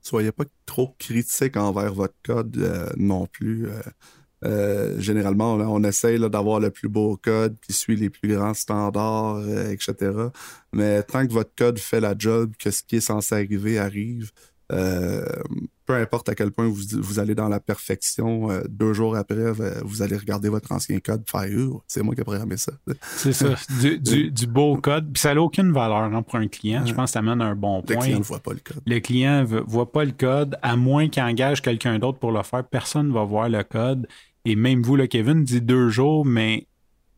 [0.00, 3.68] Soyez pas trop critique envers votre code euh, non plus.
[3.68, 3.80] Euh,
[4.44, 8.54] euh, généralement, on, on essaye d'avoir le plus beau code qui suit les plus grands
[8.54, 10.12] standards, etc.
[10.72, 14.32] Mais tant que votre code fait la job, que ce qui est censé arriver arrive,
[14.70, 15.24] euh,
[15.84, 19.36] peu importe à quel point vous, vous allez dans la perfection, euh, deux jours après,
[19.36, 21.42] euh, vous allez regarder votre ancien code faire
[21.86, 22.72] c'est moi qui ai programmé ça.
[23.16, 23.54] C'est ça.
[23.80, 25.12] Du, du, du beau code.
[25.12, 26.84] Puis ça n'a aucune valeur hein, pour un client.
[26.86, 28.04] Je pense que ça amène un bon Le point.
[28.04, 28.82] client ne voit pas le code.
[28.86, 32.42] Le client ne voit pas le code, à moins qu'il engage quelqu'un d'autre pour le
[32.42, 32.64] faire.
[32.64, 34.06] Personne ne va voir le code.
[34.44, 36.66] Et même vous, le Kevin, dit deux jours, mais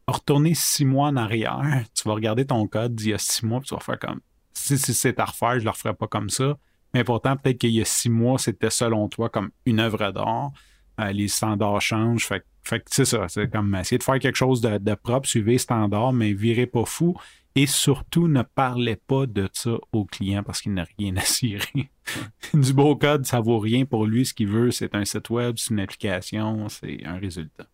[0.07, 1.63] retourner six mois en arrière,
[1.95, 4.21] tu vas regarder ton code d'il y a six mois, puis tu vas faire comme
[4.53, 6.57] si, si c'est à refaire, je ne le referai pas comme ça.
[6.95, 10.53] Mais pourtant, peut-être qu'il y a six mois, c'était selon toi comme une œuvre d'art.
[11.01, 12.27] Euh, les standards changent.
[12.27, 13.27] Fait, fait que c'est ça.
[13.29, 16.85] C'est comme essayer de faire quelque chose de, propre, suivez les standards, mais virez pas
[16.85, 17.17] fou.
[17.57, 21.91] Et surtout, ne parlez pas de ça au client parce qu'il n'a rien à cirer.
[22.55, 24.27] du beau code, ça vaut rien pour lui.
[24.27, 27.67] Ce qu'il veut, c'est un site web, c'est une application, c'est un résultat.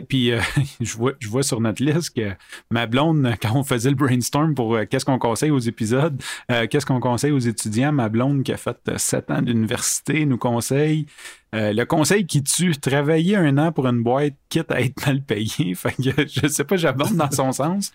[0.00, 0.40] Puis, euh,
[0.80, 2.32] je, vois, je vois sur notre liste que
[2.70, 6.66] ma blonde, quand on faisait le brainstorm pour euh, qu'est-ce qu'on conseille aux épisodes, euh,
[6.66, 11.06] qu'est-ce qu'on conseille aux étudiants, ma blonde qui a fait sept ans d'université nous conseille
[11.54, 15.22] euh, le conseil qui tue, travailler un an pour une boîte, quitte à être mal
[15.22, 15.74] payé.
[15.74, 17.92] Fait que je sais pas, j'aborde dans son sens,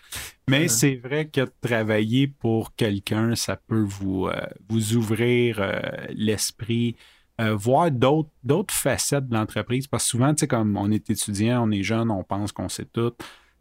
[0.48, 5.80] mais c'est vrai que travailler pour quelqu'un, ça peut vous, euh, vous ouvrir euh,
[6.10, 6.94] l'esprit,
[7.40, 9.86] euh, voir d'autres facettes de l'entreprise.
[9.86, 12.68] Parce que souvent, tu sais, comme on est étudiant, on est jeune, on pense qu'on
[12.68, 13.12] sait tout.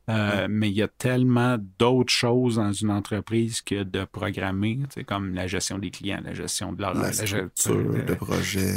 [0.09, 5.33] Euh, Mais il y a tellement d'autres choses dans une entreprise que de programmer, comme
[5.33, 8.73] la gestion des clients, la gestion de leur La la structure euh, de projet.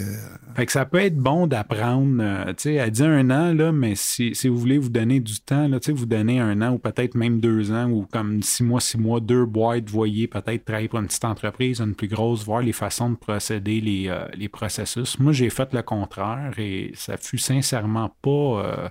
[0.57, 4.35] fait que ça peut être bon d'apprendre, euh, à dire un an, là, mais si,
[4.35, 7.41] si vous voulez vous donner du temps, là, vous donner un an ou peut-être même
[7.41, 11.07] deux ans ou comme six mois, six mois, deux boîtes, voyez peut-être travailler pour une
[11.07, 15.19] petite entreprise, une plus grosse, voir les façons de procéder, les, euh, les processus.
[15.19, 18.31] Moi, j'ai fait le contraire et ça fut sincèrement pas.
[18.31, 18.89] euh,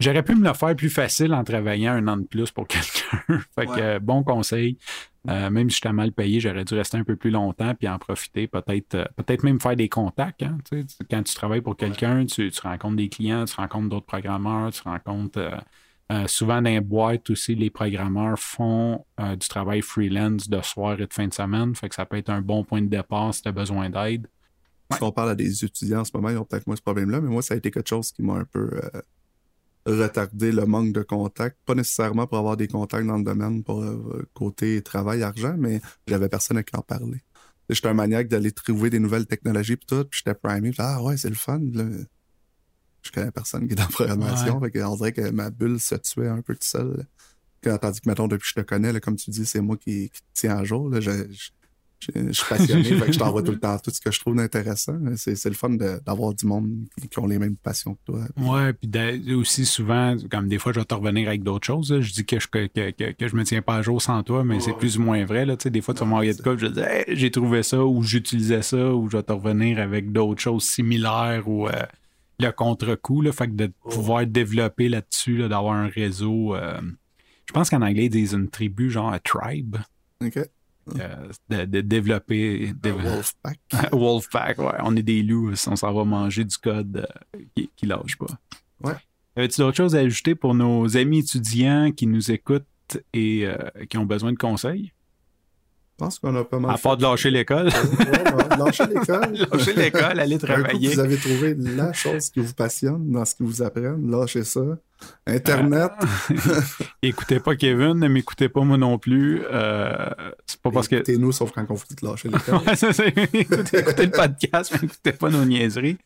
[0.00, 3.18] J'aurais pu me le faire plus facile en travaillant un an de plus pour quelqu'un.
[3.54, 3.82] fait que Ouais.
[3.82, 4.78] euh, bon conseil.
[5.28, 7.98] Euh, même si j'étais mal payé, j'aurais dû rester un peu plus longtemps puis en
[7.98, 10.42] profiter, peut-être euh, peut-être même faire des contacts.
[10.44, 11.04] hein, tu sais.
[11.10, 14.82] quand tu travailles pour quelqu'un, tu, tu rencontres des clients, tu rencontres d'autres programmeurs, tu
[14.82, 15.50] rencontres
[16.12, 21.06] euh, souvent dans les boîtes aussi, les programmeurs font du travail freelance de soir et
[21.08, 21.74] de fin de semaine.
[21.74, 24.28] Fait que ça peut être un bon point de départ si tu as besoin d'aide.
[24.92, 27.20] Si on parle à des étudiants en ce moment, ils ont peut-être moins ce problème-là,
[27.20, 28.70] mais moi, ça a été quelque chose qui m'a un peu
[29.86, 31.58] retardé le manque de contacts.
[31.64, 35.80] Pas nécessairement pour avoir des contacts dans le domaine pour euh, côté travail, argent, mais
[36.06, 37.22] j'avais personne à qui en parler.
[37.68, 41.02] J'étais un maniaque d'aller trouver des nouvelles technologies pis tout, puis j'étais primé, puis ah
[41.02, 41.60] ouais, c'est le fun.
[41.72, 41.84] Là.
[43.02, 45.94] Je connais personne qui est dans la programmation, fait on dirait que ma bulle se
[45.96, 47.06] tuait un peu tout seul.
[47.62, 49.76] Quand- Tandis que, mettons, depuis que je te connais, là, comme tu dis, c'est moi
[49.76, 50.88] qui, qui tiens à jour.
[50.88, 51.50] Là, je, je-
[52.00, 54.20] je- je suis passionné, fait que je t'envoie tout le temps tout ce que je
[54.20, 54.98] trouve d'intéressant.
[55.16, 56.68] C'est c'est le fun d'avoir du monde
[57.10, 58.20] qui, ont les mêmes passions que toi.
[58.36, 61.92] Ouais, puis aussi souvent, comme des fois, je vais te revenir avec d'autres choses.
[61.92, 62.00] là.
[62.00, 62.66] Je dis que je, que,
[63.12, 65.46] que, je me tiens pas à jour sans toi, mais c'est plus ou moins vrai.
[65.46, 65.56] Là.
[65.56, 67.84] Tu sais, Des fois, tu vas m'envoyer de quoi, je dis Hey, j'ai trouvé ça,
[67.84, 71.72] ou j'utilisais ça, ou je vais te revenir avec d'autres choses similaires, ou euh,
[72.40, 73.22] le contre-coup.
[73.22, 76.54] Là, fait que de pouvoir développer là-dessus, là, d'avoir un réseau.
[76.54, 76.80] euh,
[77.48, 79.76] je pense qu'en anglais, ils disent une tribu, genre un tribe.
[80.24, 80.38] OK?
[81.00, 82.72] Euh, de, de développer.
[82.82, 83.58] De- Wolfpack.
[83.92, 84.78] Wolfpack, ouais.
[84.82, 88.26] On est des loups, on s'en va manger du code euh, qui, qui lâche pas.
[88.82, 88.94] Ouais.
[89.36, 92.64] Avais-tu d'autres choses à ajouter pour nos amis étudiants qui nous écoutent
[93.12, 93.56] et euh,
[93.90, 94.92] qui ont besoin de conseils?
[95.98, 96.74] Je pense qu'on a pas mal.
[96.74, 97.68] À part de lâcher l'école.
[97.68, 99.32] Ouais, lâcher l'école.
[99.50, 100.90] lâcher l'école, aller Un coup, travailler.
[100.90, 104.10] vous avez trouvé la chose qui vous passionne dans ce qu'ils vous apprennent.
[104.10, 104.60] Lâchez ça.
[105.26, 105.92] Internet.
[107.02, 109.40] Écoutez pas Kevin, ne m'écoutez pas moi non plus.
[109.50, 110.10] Euh,
[110.44, 110.96] c'est pas parce que.
[110.96, 112.56] Écoutez-nous, sauf quand on vous dit de lâcher l'école.
[112.66, 115.96] Ouais, écoutez, écoutez le podcast, mais écoutez pas nos niaiseries.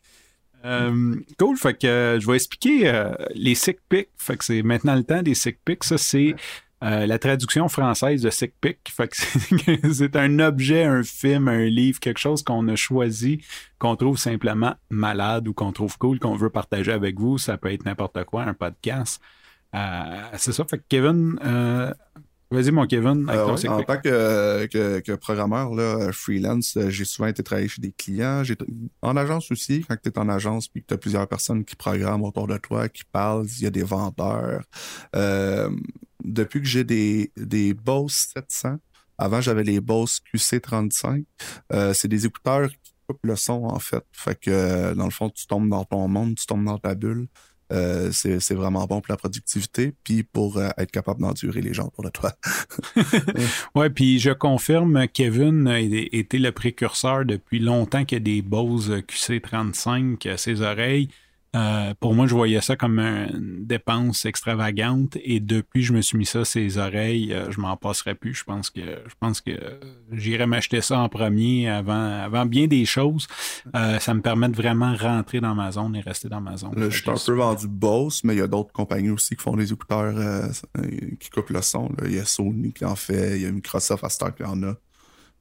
[0.63, 4.07] Euh, cool, fait que euh, je vais expliquer les sick pics.
[4.15, 5.83] Fait que c'est maintenant le temps des sick pics.
[5.83, 6.33] Ça, c'est
[6.83, 8.79] euh, la traduction française de sick pic.
[8.89, 13.43] Fait que c'est un objet, un film, un livre, quelque chose qu'on a choisi,
[13.77, 17.37] qu'on trouve simplement malade ou qu'on trouve cool, qu'on veut partager avec vous.
[17.37, 19.21] Ça peut être n'importe quoi, un podcast.
[19.75, 20.65] Euh, c'est ça.
[20.65, 21.93] Fait que Kevin, euh,
[22.49, 27.27] vas-y mon Kevin, avec ton en tant que, que, que programmeur là, freelance, j'ai souvent
[27.27, 28.43] été travailler chez des clients.
[28.43, 28.57] J'ai
[29.03, 31.75] en agence aussi, quand tu es en agence puis que tu as plusieurs personnes qui
[31.75, 34.63] programment autour de toi, qui parlent, il y a des vendeurs.
[36.23, 38.77] Depuis que j'ai des, Bose 700,
[39.17, 41.25] avant j'avais les Bose QC35,
[41.73, 44.03] euh, c'est des écouteurs qui coupent le son en fait.
[44.11, 46.95] Fait que euh, dans le fond, tu tombes dans ton monde, tu tombes dans ta
[46.95, 47.27] bulle.
[47.71, 52.03] Euh, c'est vraiment bon pour la productivité, puis pour être capable d'endurer les gens autour
[52.03, 52.33] de toi.
[53.75, 58.41] Ouais, puis je confirme, Kevin a été le précurseur depuis longtemps qu'il y a des
[58.41, 61.07] Bose QC35 à ses oreilles.
[61.53, 66.17] Euh, pour moi, je voyais ça comme une dépense extravagante et depuis je me suis
[66.17, 68.33] mis ça à ses oreilles, euh, je m'en passerai plus.
[68.33, 69.51] Je pense que je pense que
[70.13, 73.27] j'irai m'acheter ça en premier avant, avant bien des choses.
[73.75, 76.73] Euh, ça me permet de vraiment rentrer dans ma zone et rester dans ma zone.
[76.79, 79.43] Là, je suis un peu vendu Bose, mais il y a d'autres compagnies aussi qui
[79.43, 80.13] font des écouteurs
[81.19, 81.89] qui coupent le son.
[81.97, 82.05] là.
[82.07, 84.63] Il y a Sony qui en fait, il y a Microsoft à Star qui en
[84.63, 84.75] a.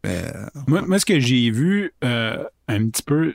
[0.03, 0.25] Mais
[0.67, 3.35] Moi, moi, ce que j'ai vu un petit peu,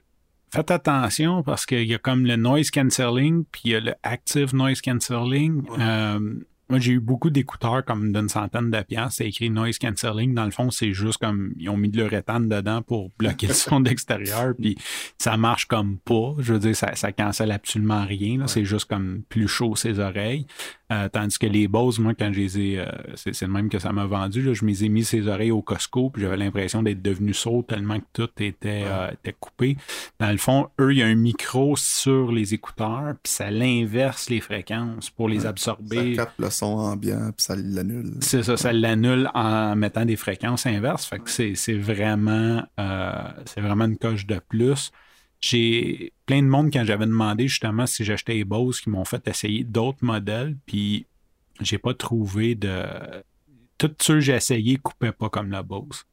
[0.53, 3.93] faites attention parce qu'il y a comme le noise cancelling, puis il y a le
[4.03, 5.63] active noise cancelling.
[5.79, 6.19] Euh,
[6.67, 9.17] moi, j'ai eu beaucoup d'écouteurs comme d'une centaine de piastres.
[9.17, 10.33] C'est écrit noise cancelling.
[10.33, 13.53] Dans le fond, c'est juste comme ils ont mis de l'uréthane dedans pour bloquer le
[13.53, 14.75] son d'extérieur, puis
[15.19, 16.33] ça marche comme pas.
[16.39, 18.47] Je veux dire, ça, ça cancelle absolument rien.
[18.47, 20.47] C'est juste comme plus chaud ses oreilles.
[20.91, 23.69] Euh, tandis que les Bose, moi, quand je les ai, euh, c'est c'est le même
[23.69, 26.37] que ça m'a vendu, là, je me ai mis ses oreilles au Costco, puis j'avais
[26.37, 29.77] l'impression d'être devenu sourd tellement que tout était, euh, était coupé.
[30.19, 34.29] Dans le fond, eux, il y a un micro sur les écouteurs, puis ça l'inverse
[34.29, 36.15] les fréquences pour les ça absorber.
[36.15, 38.13] capte le son ambiant puis ça l'annule.
[38.21, 41.05] C'est ça, ça l'annule en mettant des fréquences inverses.
[41.05, 43.13] Fait que c'est, c'est vraiment euh,
[43.45, 44.91] c'est vraiment une coche de plus.
[45.41, 49.27] J'ai plein de monde quand j'avais demandé justement si j'achetais les Bose qui m'ont fait
[49.27, 51.05] essayer d'autres modèles, puis
[51.61, 52.83] j'ai pas trouvé de.
[53.77, 56.03] Tous ceux que j'ai essayé coupaient pas comme la Bose.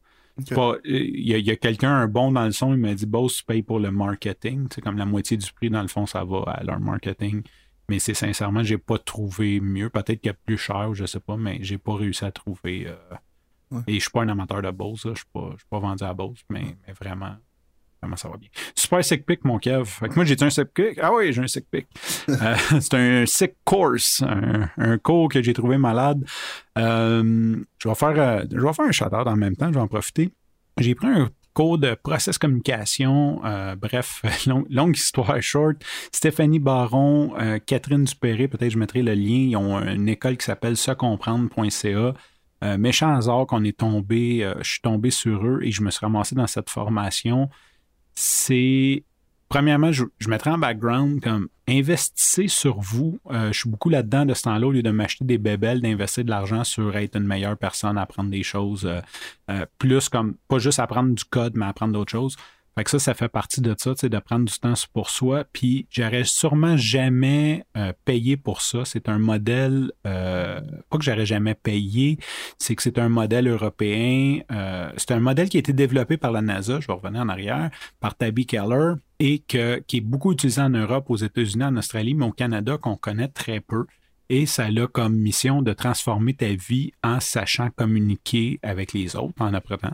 [0.85, 3.63] Il y a, quelqu'un, un bon dans le son, il m'a dit Bose, tu payes
[3.63, 4.67] pour le marketing.
[4.73, 7.43] C'est comme la moitié du prix, dans le fond, ça va à leur marketing.
[7.89, 9.89] Mais c'est sincèrement, j'ai pas trouvé mieux.
[9.89, 12.87] Peut-être qu'il y a plus cher, je sais pas, mais j'ai pas réussi à trouver.
[12.87, 12.95] euh,
[13.71, 13.81] Ouais.
[13.87, 15.13] Et je suis pas un amateur de Bose, là.
[15.13, 17.35] je suis pas, je suis pas vendu à Bose, mais, mais vraiment,
[18.03, 18.49] vraiment ça va bien?
[18.75, 19.85] Super sick pick, mon Kev.
[19.85, 20.99] Fait que moi, j'ai un sick pick.
[21.01, 21.87] Ah oui, j'ai un sick pick.
[22.29, 26.23] Euh, c'est un sick course, un, un cours que j'ai trouvé malade.
[26.77, 29.79] Euh, je vais faire, euh, je vais faire un shout-out en même temps, je vais
[29.79, 30.29] en profiter.
[30.79, 35.77] J'ai pris un cours de process communication, euh, bref, long- longue histoire short.
[36.11, 39.47] Stéphanie Baron, euh, Catherine Dupéré, peut-être je mettrai le lien.
[39.49, 42.13] Ils ont une école qui s'appelle secomprendre.ca.
[42.63, 46.05] Euh, méchant hasard qu'on est tombé, je suis tombé sur eux et je me suis
[46.05, 47.49] ramassé dans cette formation.
[48.15, 49.03] C'est
[49.49, 53.19] premièrement, je, je mettrais en background comme investissez sur vous.
[53.31, 56.25] Euh, je suis beaucoup là-dedans de ce temps-là, au lieu de m'acheter des bébelles, d'investir
[56.25, 58.99] de l'argent sur être une meilleure personne, apprendre des choses, euh,
[59.49, 62.35] euh, plus comme pas juste apprendre du code, mais apprendre d'autres choses.
[62.75, 65.43] Fait que ça, ça fait partie de ça, de prendre du temps pour soi.
[65.53, 68.83] Puis j'aurais sûrement jamais euh, payé pour ça.
[68.85, 70.59] C'est un modèle, euh,
[70.89, 72.17] pas que j'aurais jamais payé,
[72.57, 74.39] c'est que c'est un modèle européen.
[74.51, 77.29] euh, c'est un modèle qui a été développé par la NASA, je vais revenir en
[77.29, 81.77] arrière, par Tabby Keller, et que, qui est beaucoup utilisé en Europe, aux États-Unis, en
[81.77, 83.85] Australie, mais au Canada, qu'on connaît très peu.
[84.35, 89.35] Et ça a comme mission de transformer ta vie en sachant communiquer avec les autres,
[89.39, 89.93] en apprenant.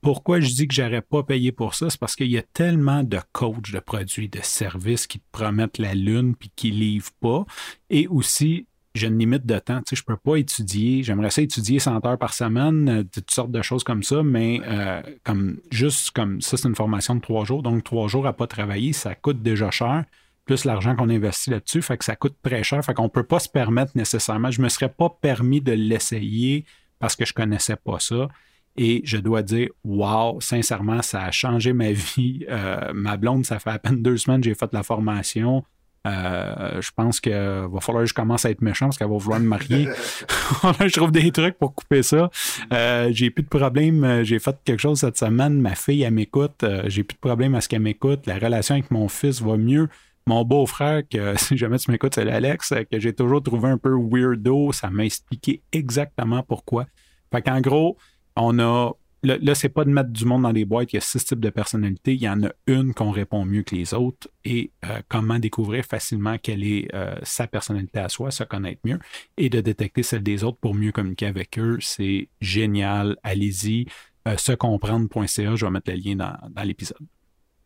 [0.00, 1.90] Pourquoi je dis que j'aurais pas payé pour ça?
[1.90, 5.78] C'est parce qu'il y a tellement de coachs, de produits, de services qui te promettent
[5.78, 7.44] la lune puis qui livrent pas.
[7.90, 9.78] Et aussi, j'ai une limite de temps.
[9.78, 11.02] Tu sais, je peux pas étudier.
[11.02, 14.60] J'aimerais ça étudier 100 heures par semaine, euh, toutes sortes de choses comme ça, mais
[14.66, 17.64] euh, comme juste comme ça, c'est une formation de trois jours.
[17.64, 20.04] Donc, trois jours à pas travailler, ça coûte déjà cher.
[20.44, 22.84] Plus l'argent qu'on investit là-dessus, fait que ça coûte très cher.
[22.84, 24.50] Fait qu'on peut pas se permettre nécessairement.
[24.50, 26.64] Je me serais pas permis de l'essayer
[26.98, 28.28] parce que je connaissais pas ça.
[28.76, 32.46] Et je dois dire, wow, sincèrement, ça a changé ma vie.
[32.48, 35.64] Euh, ma blonde, ça fait à peine deux semaines que j'ai fait la formation.
[36.06, 39.18] Euh, je pense qu'il va falloir que je commence à être méchant parce qu'elle va
[39.18, 39.86] vouloir me marier.
[40.80, 42.30] je trouve des trucs pour couper ça.
[42.72, 44.22] Euh, j'ai plus de problème.
[44.22, 45.60] J'ai fait quelque chose cette semaine.
[45.60, 46.64] Ma fille, elle m'écoute.
[46.86, 48.26] J'ai plus de problème à ce qu'elle m'écoute.
[48.26, 49.88] La relation avec mon fils va mieux.
[50.26, 53.94] Mon beau-frère, que si jamais tu m'écoutes, c'est Alex, que j'ai toujours trouvé un peu
[53.94, 54.72] weirdo.
[54.72, 56.86] Ça m'a expliqué exactement pourquoi.
[57.32, 57.96] Fait qu'en gros,
[58.36, 60.92] on a là, c'est pas de mettre du monde dans des boîtes.
[60.92, 62.14] Il y a six types de personnalités.
[62.14, 64.28] Il y en a une qu'on répond mieux que les autres.
[64.44, 68.98] Et euh, comment découvrir facilement quelle est euh, sa personnalité à soi, se connaître mieux
[69.36, 71.78] et de détecter celle des autres pour mieux communiquer avec eux.
[71.80, 73.16] C'est génial.
[73.22, 73.86] Allez-y.
[74.28, 77.06] Euh, secomprendre.ca, je vais mettre le lien dans l'épisode.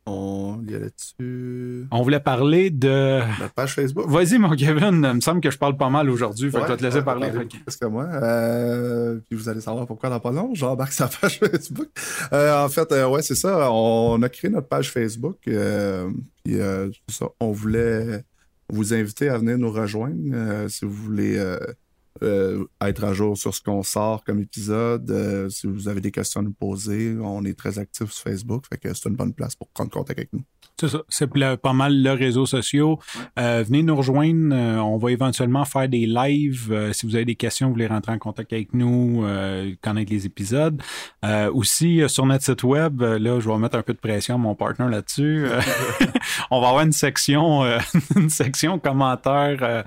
[0.07, 1.87] On y allait dessus.
[1.91, 3.21] On voulait parler de.
[3.41, 4.07] Notre page Facebook.
[4.07, 5.07] Vas-y, mon Kevin.
[5.11, 6.51] Il me semble que je parle pas mal aujourd'hui.
[6.53, 7.31] Que je vais te laisser Ouais, parler.
[7.33, 8.05] Fait que- moi.
[8.13, 10.51] Euh, puis vous allez savoir pourquoi dans pas long.
[10.55, 11.89] J'embarque sa page Facebook.
[12.35, 13.71] Euh, en fait, euh, ouais, c'est ça.
[13.73, 15.39] On a créé notre page Facebook.
[15.49, 16.11] Euh,
[16.45, 17.27] puis euh, ça.
[17.41, 18.25] On voulait
[18.71, 21.39] vous inviter à venir nous rejoindre euh, si vous voulez
[22.23, 25.11] euh, être à jour sur ce qu'on sort comme épisode.
[25.11, 28.67] euh, si vous avez des questions à nous poser, on est très actifs sur Facebook.
[28.69, 30.43] Fait que c'est une bonne place pour prendre contact avec nous.
[30.81, 31.03] C'est ça.
[31.09, 32.97] C'est le- pas mal le réseau social.
[33.39, 34.53] Euh, venez nous rejoindre.
[34.55, 36.73] Euh, on va éventuellement faire des lives.
[36.73, 40.11] Euh, si vous avez des questions, vous voulez rentrer en contact avec nous, euh, connaître
[40.11, 40.83] les épisodes.
[41.53, 44.55] Aussi, sur notre site web, là, je vais mettre un peu de pression à mon
[44.55, 45.47] partner là-dessus.
[46.51, 47.63] On va avoir une section,
[48.17, 49.85] une section commentaires,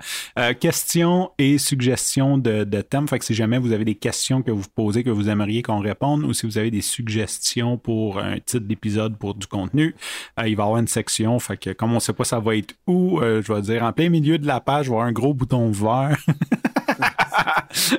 [0.58, 3.08] questions et suggestions de, de thèmes.
[3.08, 5.80] Fait que si jamais vous avez des questions que vous posez, que vous aimeriez qu'on
[5.80, 9.94] réponde, ou si vous avez des suggestions pour un titre d'épisode pour du contenu,
[10.38, 11.38] il va y avoir une section.
[11.38, 13.82] Fait que comme on ne sait pas ça va être où, euh, je vais dire
[13.82, 16.18] en plein milieu de la page, il va y avoir un gros bouton vert.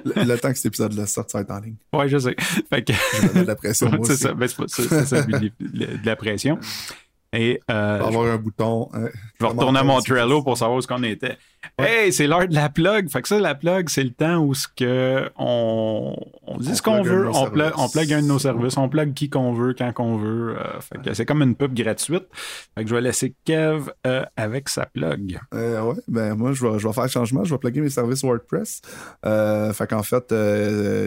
[0.03, 1.75] Le, le temps que cet épisode-là sorte, ça va être en ligne.
[1.93, 2.35] ouais, je sais.
[2.69, 3.89] Fait que Je vais de la pression.
[4.03, 6.57] c'est ça, ben, c'est ça, de de la pression.
[7.33, 8.89] Et euh, avoir un bouton.
[8.93, 9.05] hein,
[9.39, 11.37] Je vais retourner à mon Trello pour savoir où est-ce qu'on était.
[11.77, 13.09] Hey, c'est l'heure de la plug.
[13.09, 16.75] Fait que ça, la plug, c'est le temps où ce que on, on dit On
[16.75, 19.29] ce qu'on un veut, on plug, on plug un de nos services, on plug qui
[19.29, 20.57] qu'on veut, quand qu'on veut.
[20.57, 22.27] Euh, fait que c'est comme une pub gratuite.
[22.75, 25.39] Fait que je vais laisser Kev euh, avec sa plug.
[25.53, 27.43] Euh, ouais, ben moi, je vais, je vais faire le changement.
[27.43, 28.81] Je vais plugger mes services WordPress.
[29.25, 30.33] Euh, fait qu'en fait,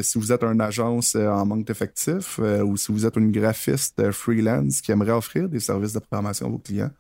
[0.02, 4.80] si vous êtes une agence en manque d'effectifs ou si vous êtes une graphiste freelance
[4.80, 6.90] qui aimerait offrir des services de programmation à vos clients,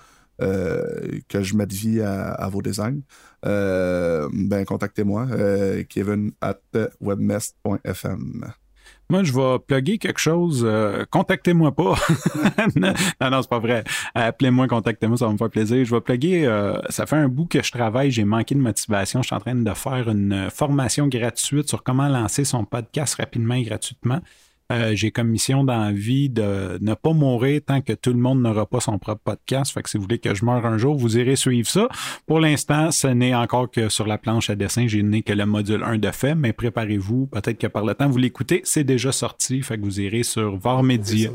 [1.28, 3.00] que je mette vie à, à vos designs,
[3.46, 6.58] euh, ben contactez-moi, euh, kevin at
[7.00, 8.52] webmest.fm.
[9.10, 10.62] Moi, je vais plugger quelque chose.
[10.64, 11.94] euh, contactez-moi pas.
[12.76, 12.94] non,
[13.30, 13.84] non, c'est pas vrai.
[14.14, 15.84] Appelez-moi, contactez-moi, ça va me faire plaisir.
[15.84, 16.46] Je vais plugger.
[16.46, 19.20] euh, ça fait un bout que je travaille, j'ai manqué de motivation.
[19.20, 23.16] Je suis en train de faire une euh, formation gratuite sur comment lancer son podcast
[23.16, 24.20] rapidement et gratuitement.
[24.72, 28.18] Euh, j'ai comme mission dans la vie de ne pas mourir tant que tout le
[28.18, 29.72] monde n'aura pas son propre podcast.
[29.72, 31.88] Fait que si vous voulez que je meure un jour, vous irez suivre ça.
[32.26, 34.86] Pour l'instant, ce n'est encore que sur la planche à dessin.
[34.86, 37.26] J'ai né que le module 1 de fait, mais préparez-vous.
[37.26, 39.62] Peut-être que par le temps, vous l'écoutez, c'est déjà sorti.
[39.62, 41.30] Fait que vous irez sur Varmedia,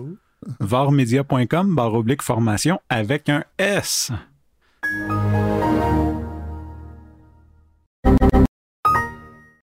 [0.60, 4.12] varmedia.com, barre oblique formation avec un S.